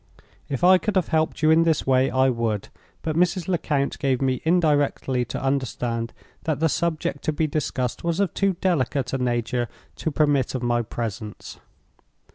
If 0.49 0.63
I 0.63 0.79
could 0.79 0.95
have 0.95 1.09
helped 1.09 1.43
you 1.43 1.51
in 1.51 1.61
this 1.61 1.85
way, 1.85 2.09
I 2.09 2.27
would; 2.29 2.69
but 3.03 3.15
Mrs. 3.15 3.47
Lecount 3.47 3.99
gave 3.99 4.19
me 4.19 4.41
indirectly 4.45 5.23
to 5.25 5.39
understand 5.43 6.11
that 6.45 6.59
the 6.59 6.69
subject 6.69 7.23
to 7.25 7.31
be 7.31 7.45
discussed 7.45 8.03
was 8.03 8.19
of 8.19 8.33
too 8.33 8.53
delicate 8.61 9.13
a 9.13 9.19
nature 9.19 9.69
to 9.97 10.09
permit 10.09 10.55
of 10.55 10.63
my 10.63 10.81
presence. 10.81 11.59